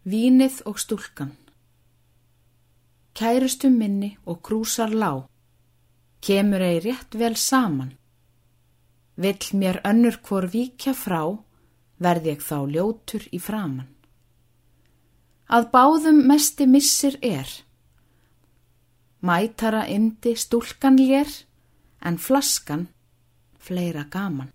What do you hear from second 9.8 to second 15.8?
önnur hvor víkja frá, verð ég þá ljótur í framann. Að